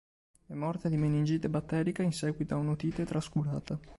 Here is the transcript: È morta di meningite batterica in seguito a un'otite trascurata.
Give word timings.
È 0.47 0.53
morta 0.55 0.89
di 0.89 0.97
meningite 0.97 1.47
batterica 1.47 2.01
in 2.01 2.11
seguito 2.11 2.55
a 2.55 2.57
un'otite 2.57 3.05
trascurata. 3.05 3.79